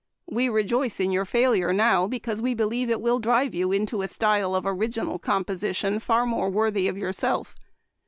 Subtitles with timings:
[0.27, 4.07] We rejoice in your failure now because we believe it will drive you into a
[4.07, 7.53] style of origi nal composition far more worthy of yourself.